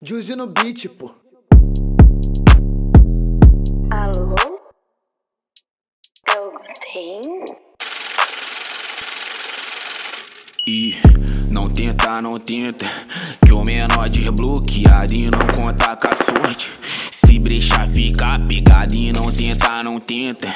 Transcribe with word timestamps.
Juicy 0.00 0.36
no 0.36 0.46
beat, 0.46 0.88
pô. 0.90 1.10
Alô? 3.90 4.36
Alguém? 6.36 7.20
E 10.64 10.94
não 11.50 11.68
tenta, 11.68 12.22
não 12.22 12.38
tenta 12.38 12.86
Que 13.44 13.52
o 13.52 13.64
menor 13.64 14.08
desbloqueado 14.08 15.14
e 15.14 15.28
não 15.30 15.46
conta 15.56 15.96
com 15.96 16.06
a 16.06 16.14
sorte 16.14 16.72
Se 17.10 17.36
brechar 17.40 17.67
fica 17.88 18.38
pegado 18.38 18.94
e 18.94 19.12
não 19.12 19.30
tenta, 19.32 19.82
não 19.82 19.98
tenta. 19.98 20.48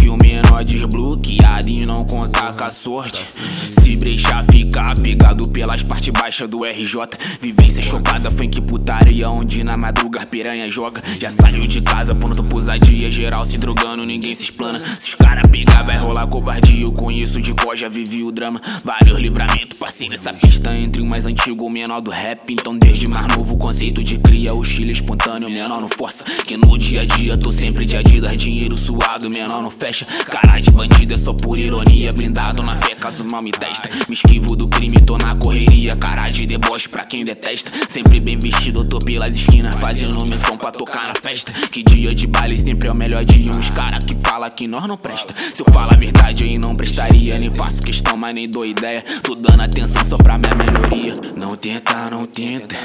Que 0.00 0.08
o 0.08 0.16
menor 0.16 0.64
desbloqueado 0.64 1.68
e 1.68 1.84
não 1.86 2.04
conta 2.04 2.52
com 2.52 2.64
a 2.64 2.70
sorte. 2.70 3.24
Se 3.72 3.96
brechar 3.96 4.44
fica 4.50 4.94
pegado 4.94 5.48
pelas 5.50 5.82
partes 5.82 6.10
baixas 6.10 6.48
do 6.48 6.64
RJ 6.64 7.00
Vivência 7.40 7.82
chocada, 7.82 8.30
funk 8.30 8.60
putaria 8.62 9.28
Onde 9.28 9.62
na 9.64 9.76
madruga 9.76 10.24
piranha 10.26 10.70
joga. 10.70 11.02
Já 11.20 11.30
saiu 11.30 11.66
de 11.66 11.80
casa 11.80 12.14
pronto 12.14 12.42
pro 12.44 12.56
ousadia 12.56 13.10
Geral 13.10 13.44
se 13.44 13.58
drogando, 13.58 14.04
ninguém 14.04 14.34
se 14.34 14.44
explana. 14.44 14.82
Se 14.96 15.08
os 15.08 15.14
cara 15.14 15.42
pegar 15.42 15.82
vai 15.82 15.96
rolar 15.96 16.26
covardia. 16.26 16.84
Eu 16.84 16.92
conheço 16.92 17.40
de 17.40 17.54
cor, 17.54 17.76
já 17.76 17.88
vivi 17.88 18.22
o 18.22 18.32
drama. 18.32 18.60
Vários 18.84 19.18
livramentos, 19.18 19.78
passei 19.78 20.08
nessa 20.08 20.32
pista 20.32 20.74
Entre 20.76 21.02
o 21.02 21.06
mais 21.06 21.26
antigo 21.26 21.64
e 21.64 21.66
o 21.66 21.70
menor 21.70 22.00
do 22.00 22.10
rap. 22.10 22.52
Então 22.52 22.76
desde 22.76 23.08
mais 23.08 23.26
novo 23.28 23.54
o 23.54 23.58
conceito 23.58 24.02
de 24.02 24.18
cria 24.18 24.54
O 24.54 24.64
Chile 24.64 24.92
espontâneo, 24.92 25.50
menor 25.50 25.80
não 25.80 25.88
força. 25.88 26.24
Que 26.24 26.56
no 26.56 26.69
dia 26.78 27.02
a 27.02 27.04
dia. 27.04 27.36
Tô 27.36 27.50
sempre 27.50 27.84
de 27.84 27.96
adidas 27.96 28.36
Dinheiro 28.36 28.76
suado, 28.76 29.28
menor 29.30 29.62
não 29.62 29.70
fecha. 29.70 30.04
Cara 30.04 30.60
de 30.60 30.70
bandido 30.70 31.14
é 31.14 31.16
só 31.16 31.32
por 31.32 31.58
ironia 31.58 32.12
Blindado 32.12 32.62
na 32.62 32.74
caso 33.10 33.24
mal 33.24 33.42
me 33.42 33.50
testa. 33.50 33.88
Me 34.08 34.14
esquivo 34.14 34.54
do 34.54 34.68
crime, 34.68 34.96
tô 35.00 35.18
na 35.18 35.34
correria. 35.34 35.96
Cara 35.96 36.30
de 36.30 36.46
deboche 36.46 36.88
pra 36.88 37.04
quem 37.04 37.24
detesta. 37.24 37.70
Sempre 37.88 38.20
bem 38.20 38.38
vestido, 38.38 38.80
eu 38.80 38.84
tô 38.84 39.00
pelas 39.00 39.34
esquinas. 39.34 39.74
Fazendo 39.74 40.24
missão 40.24 40.56
pra 40.56 40.70
tocar 40.70 41.08
na 41.08 41.14
festa. 41.20 41.52
Que 41.52 41.82
dia 41.82 42.10
de 42.10 42.28
baile 42.28 42.56
sempre 42.56 42.88
é 42.88 42.92
o 42.92 42.94
melhor 42.94 43.24
dia 43.24 43.50
Uns. 43.50 43.68
Cara 43.70 43.98
que 43.98 44.14
fala 44.14 44.48
que 44.48 44.68
nós 44.68 44.86
não 44.86 44.96
presta. 44.96 45.34
Se 45.52 45.60
eu 45.60 45.66
falar 45.72 45.94
a 45.94 45.96
verdade 45.96 46.44
aí 46.44 46.56
não 46.56 46.76
prestaria. 46.76 47.36
Nem 47.36 47.50
faço 47.50 47.80
questão, 47.80 48.16
mas 48.16 48.32
nem 48.32 48.48
dou 48.48 48.64
ideia. 48.64 49.04
Tô 49.24 49.34
dando 49.34 49.62
atenção 49.62 50.04
só 50.04 50.16
pra 50.16 50.38
minha 50.38 50.54
melhoria. 50.54 51.14
Não 51.36 51.56
tenta, 51.56 52.10
não 52.10 52.26
tenta 52.26 52.76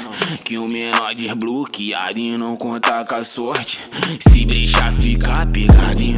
Que 0.42 0.58
o 0.58 0.66
menor 0.66 1.14
desbloqueado 1.14 2.18
e 2.18 2.36
não 2.36 2.56
conta 2.56 3.04
com 3.04 3.14
a 3.14 3.24
sorte. 3.24 3.80
Se 4.18 4.44
brechar 4.44 4.92
fica 4.92 5.46
pegado 5.46 6.00
e 6.00 6.12
não 6.12 6.15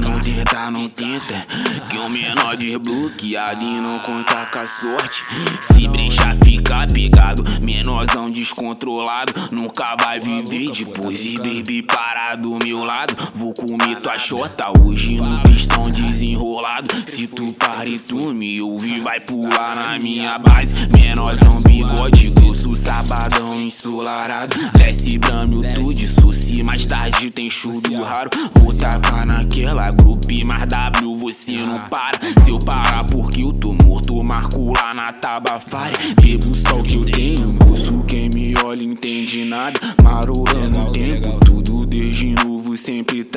tenta, 0.58 0.70
não 0.70 0.88
tenta 0.88 1.46
Que 1.88 1.98
o 1.98 2.08
menor 2.08 2.56
desbloqueado 2.56 3.62
e 3.62 3.80
não 3.80 3.98
conta 4.00 4.46
com 4.46 4.58
a 4.58 4.66
sorte. 4.66 5.24
Se 5.60 5.86
brechar 5.88 6.34
fica 6.36 6.86
pegado 6.86 7.44
Menorzão 7.62 8.30
descontrolado 8.30 9.32
Nunca 9.52 9.96
vai 10.00 10.18
viver 10.18 10.70
depois 10.72 11.24
E 11.24 11.36
baby 11.36 11.82
parar 11.82 12.36
do 12.36 12.58
meu 12.62 12.84
lado. 12.84 13.14
Vou 13.34 13.54
comer 13.54 13.96
tua 14.00 14.18
chota 14.18 14.66
hoje 14.82 15.16
no 15.16 15.40
pistão 15.42 15.77
Se 17.19 17.27
tu 17.27 17.52
para 17.55 17.88
e 17.88 17.98
tu 17.98 18.33
me 18.33 18.62
ouvir 18.62 19.00
Vai 19.00 19.19
pular 19.19 19.74
na 19.74 19.98
minha 19.98 20.38
base. 20.38 20.72
Menorzão 20.86 21.60
bigode 21.62 22.30
grosso 22.30 22.77
Sabadão 22.77 23.60
ensolarado. 23.60 24.56
Desce 24.78 25.19
brame 25.19 25.66
tu 25.66 25.92
de 25.92 26.06
suci 26.06 26.62
Mais 26.62 26.86
tarde 26.86 27.28
tem 27.33 27.50
chudo 27.50 28.00
raro. 28.05 28.30
Vou 28.55 28.72
tacar 28.72 29.27
naquela 29.27 29.91
grupo 29.91 30.28
Mas 30.47 30.69
W 30.69 31.16
você 31.16 31.56
não 31.56 31.80
para. 31.88 32.20
Se 32.41 32.50
eu 32.50 32.58
parar 32.60 33.02
porque 33.02 33.42
eu 33.42 33.53
tô 33.53 33.72
morto 33.72 34.22
Marco 34.22 34.72
lá 34.72 34.94
na 34.94 35.12
Tabafari. 35.12 35.97
Bebo 36.22 36.47
o 36.47 36.82
que 36.84 36.97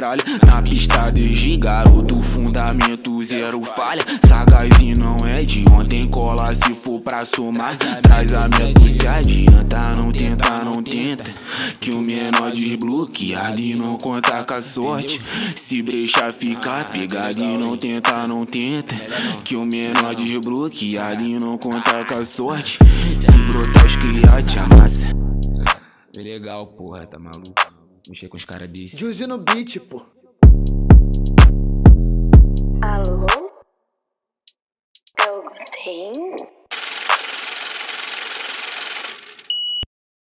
sempre 0.01 0.17
tralha. 0.17 0.23
Na 0.45 0.61
pista 0.61 1.11
desde 1.11 1.57
garoto 1.57 2.15
Fundamento 2.15 3.23
zero 3.23 3.61
falha. 3.63 4.01
Sagaz 4.27 4.71
não 4.97 5.17
é 5.27 5.43
de 5.43 5.63
ontem 5.71 6.07
Cola 6.07 6.55
se 6.55 6.73
for 6.73 6.99
pra 6.99 7.23
somar. 7.23 7.77
Traz 8.01 8.33
a 8.33 8.47
meta 8.47 8.81
se 8.89 9.07
adianta 9.07 9.95
Não 9.95 10.11
tenta, 10.11 10.63
não 10.63 10.81
tenta. 10.81 11.31
Que 11.79 11.91
o 11.91 12.01
menor 12.01 12.51
desbloqueado 12.51 13.59
E 13.59 13.75
não 13.75 13.97
conta 13.97 14.43
com 14.43 14.53
a 14.53 14.61
sorte. 14.61 15.21
Se 15.55 15.81
brechar 15.83 16.33
fica 16.33 16.83
pegado 16.85 17.39
E 17.39 17.57
não 17.57 17.77
tenta, 17.77 18.27
não 18.27 18.45
tenta. 18.45 18.95
Que 19.43 19.55
o 19.55 19.65
menor 19.65 20.15
desbloqueado 20.15 21.21
E 21.21 21.37
não 21.37 21.57
conta 21.57 22.03
com 22.05 22.15
a 22.15 22.25
sorte. 22.25 22.79
Se 23.19 23.37
brotar 23.51 23.85
os 23.85 23.95
cria 23.95 24.41
te 24.43 24.59
amassa. 24.59 25.07
É 26.17 26.21
legal, 26.21 26.67
porra, 26.67 27.05
tá 27.05 27.17
maluco? 27.17 27.70
Mexer 28.09 28.27
com 28.27 28.37
os 28.37 28.45
caras 28.45 28.69
desse. 28.69 28.97
Juicy 28.97 29.27
no 29.27 29.37
beat, 29.37 29.79
pô. 29.79 30.05
Alô? 32.81 33.27
Alguém? 35.19 36.11